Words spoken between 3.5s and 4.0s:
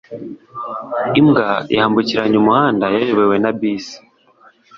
bisi